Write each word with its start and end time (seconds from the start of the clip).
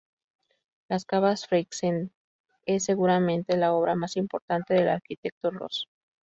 Las 0.89 1.05
Cavas 1.05 1.45
Freixenet 1.45 2.11
es 2.65 2.85
seguramente 2.85 3.55
la 3.55 3.71
obra 3.73 3.93
más 3.93 4.17
importante 4.17 4.73
del 4.73 4.89
arquitecto 4.89 5.51
Ros. 5.51 5.87